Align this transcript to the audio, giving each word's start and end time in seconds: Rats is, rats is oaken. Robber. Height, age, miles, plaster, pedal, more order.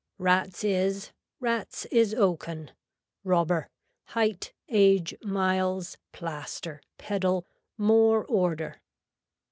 Rats 0.17 0.63
is, 0.63 1.11
rats 1.39 1.85
is 1.91 2.11
oaken. 2.15 2.71
Robber. 3.23 3.67
Height, 4.17 4.51
age, 4.67 5.13
miles, 5.21 5.95
plaster, 6.11 6.81
pedal, 6.97 7.45
more 7.77 8.25
order. 8.25 8.81